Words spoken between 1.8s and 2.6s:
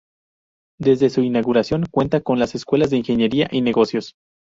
cuenta con las